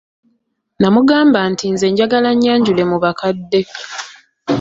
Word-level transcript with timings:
Namugamba 0.79 1.39
nti 1.51 1.65
nze 1.73 1.87
njagala 1.91 2.27
annyanjule 2.33 2.83
mu 2.91 2.97
bakadde. 3.03 3.59